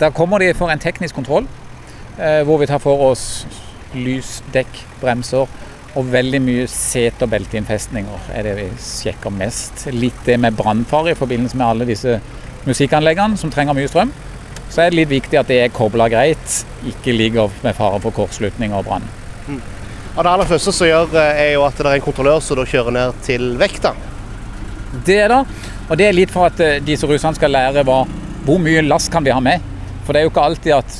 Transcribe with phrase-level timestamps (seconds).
[0.00, 1.44] Da kommer de for en teknisk kontroll,
[2.16, 3.44] eh, hvor vi tar for oss
[3.92, 5.48] lys, dekk, bremser
[5.98, 9.88] og veldig mye sete- og belteinnfestninger er det vi sjekker mest.
[9.92, 12.20] Litt det med brannfare i forbindelse med alle disse
[12.64, 14.12] musikkanleggene som trenger mye strøm.
[14.70, 18.14] Så er det litt viktig at det er kobla greit, ikke ligger med fare for
[18.14, 19.08] kortslutning og brann.
[20.16, 22.56] Og Det aller første som gjør, eh, er jo at det er en kontrollør som
[22.56, 23.92] kjører ned til vekta.
[25.04, 25.46] Det er det.
[25.90, 28.06] Og det er litt for at eh, disse russerne skal lære hva,
[28.44, 29.60] hvor mye last kan vi ha med.
[30.10, 30.94] For det er jo ikke alltid at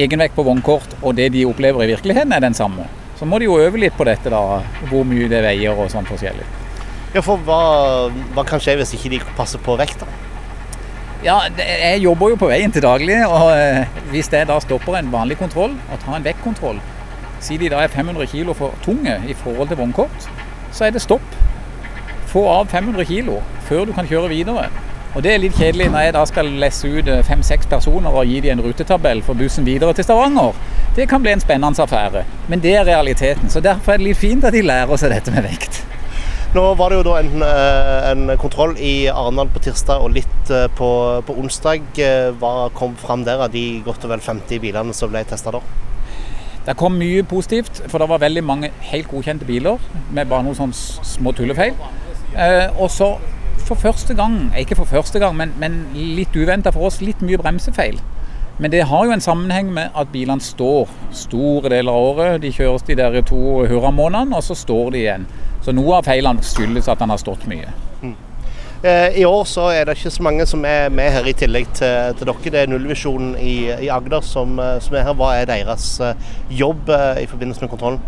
[0.00, 2.86] egenvekt på vognkort og det de opplever i virkeligheten er den samme.
[3.18, 6.08] Så må de jo øve litt på dette, da, hvor mye det veier og sånn
[6.08, 6.46] forskjellig.
[7.12, 7.58] Ja, for hva,
[8.32, 10.08] hva kan skje hvis ikke de passer på vekta?
[11.20, 15.12] Ja, jeg jobber jo på veien til daglig, og eh, hvis jeg da stopper en
[15.12, 16.80] vanlig kontroll og tar en vektkontroll,
[17.44, 20.32] si de da er 500 kg for tunge i forhold til vognkort,
[20.72, 21.36] så er det stopp.
[22.32, 23.36] Få av 500 kg
[23.68, 24.70] før du kan kjøre videre.
[25.14, 28.26] Og det er litt kjedelig når jeg da skal lesse ut eh, fem-seks personer og
[28.26, 30.56] gi dem en rutetabell for bussen videre til Stavanger.
[30.96, 33.50] Det kan bli en spennende affære, men det er realiteten.
[33.50, 35.84] Så derfor er det litt fint at de lærer seg dette med vekt.
[36.54, 40.50] Nå var det jo da en, eh, en kontroll i Arendal på tirsdag og litt
[40.50, 40.90] eh, på,
[41.26, 42.02] på onsdag.
[42.42, 45.62] Hva kom fram der av de godt og vel 50 bilene som ble testa da?
[46.64, 49.78] Det kom mye positivt, for det var veldig mange helt godkjente biler
[50.10, 51.74] med bare noen sånne små tullefeil.
[52.34, 53.12] Eh, og så
[53.64, 57.40] for første gang, ikke for første gang, men, men litt uventa for oss, litt mye
[57.40, 58.00] bremsefeil.
[58.58, 62.42] Men det har jo en sammenheng med at bilene står store deler av året.
[62.42, 65.26] De kjøres de der to hurramånedene, og så står de igjen.
[65.64, 67.72] Så noe av feilene skyldes at han har stått mye.
[68.84, 71.70] Eh, I år så er det ikke så mange som er med her i tillegg
[71.72, 72.50] til, til dere.
[72.52, 73.54] Det er Nullvisjonen i,
[73.86, 75.16] i Agder som, eh, som er her.
[75.16, 78.02] Hva er deres eh, jobb eh, i forbindelse med kontrollen?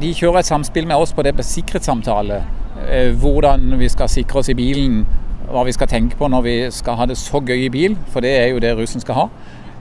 [0.00, 2.42] De kjører et samspill med oss på det på sikkerhetssamtale.
[2.88, 5.04] Eh, Hvordan vi skal sikre oss i bilen,
[5.50, 8.24] hva vi skal tenke på når vi skal ha det så gøy i bil, for
[8.24, 9.26] det er jo det russen skal ha.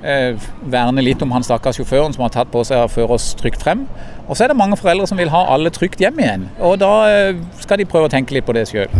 [0.03, 0.35] Eh,
[0.67, 3.63] Verne litt om han stakkars sjåføren som har tatt på seg å føre oss trygt
[3.63, 3.85] frem.
[4.27, 6.50] Og så er det mange foreldre som vil ha alle trygt hjem igjen.
[6.59, 8.91] Og da eh, skal de prøve å tenke litt på det sjøl.